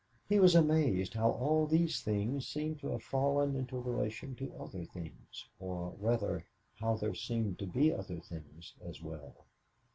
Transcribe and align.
He 0.27 0.39
was 0.39 0.55
amazed 0.55 1.13
how 1.13 1.29
all 1.29 1.67
these 1.67 2.01
things 2.01 2.47
seemed 2.47 2.79
to 2.79 2.87
have 2.87 3.03
fallen 3.03 3.55
into 3.55 3.79
relation 3.79 4.33
to 4.37 4.51
other 4.55 4.83
things, 4.83 5.47
or, 5.59 5.93
rather, 5.99 6.43
how 6.79 6.95
there 6.95 7.13
seemed 7.13 7.59
to 7.59 7.67
be 7.67 7.93
other 7.93 8.19
things 8.19 8.73
as 8.83 8.99
well. 8.99 9.35